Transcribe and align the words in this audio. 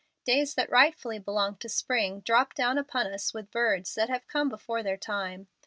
Days 0.25 0.55
that 0.55 0.71
rightfully 0.71 1.19
belong 1.19 1.57
to 1.57 1.69
spring 1.69 2.21
drop 2.21 2.55
down 2.55 2.79
upon 2.79 3.05
us 3.05 3.35
with 3.35 3.51
birds 3.51 3.93
that 3.93 4.09
have 4.09 4.25
come 4.27 4.49
before 4.49 4.81
their 4.81 4.97
time. 4.97 5.47